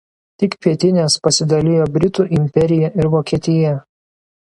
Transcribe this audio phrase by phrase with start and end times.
[0.43, 3.75] Tik pietinės pasidalijo Britų imperija ir Vokietija.